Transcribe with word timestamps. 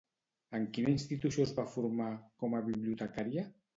En 0.59 0.63
quina 0.77 0.93
institució 0.93 1.45
es 1.49 1.53
va 1.59 1.67
formar 1.75 2.09
com 2.45 2.57
a 2.61 2.63
bibliotecària? 2.71 3.45